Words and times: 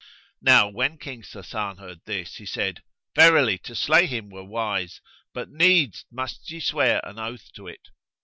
Now 0.41 0.67
when 0.67 0.97
King 0.97 1.21
Sasan 1.21 1.77
heard 1.77 1.99
this, 2.07 2.37
he 2.37 2.45
said, 2.47 2.81
"Verily, 3.15 3.59
to 3.59 3.75
slay 3.75 4.07
him 4.07 4.31
were 4.31 4.43
wise; 4.43 4.99
but 5.31 5.49
needs 5.51 6.05
must 6.11 6.49
ye 6.49 6.59
swear 6.59 7.01
an 7.03 7.19
oath 7.19 7.51
to 7.53 7.67
it." 7.67 7.89